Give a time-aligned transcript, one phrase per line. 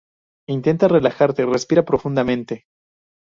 [0.49, 1.45] intenta relajarte.
[1.45, 2.63] respira profundamente.